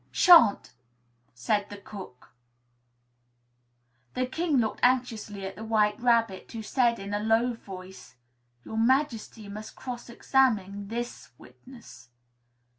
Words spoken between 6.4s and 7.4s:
who said, in a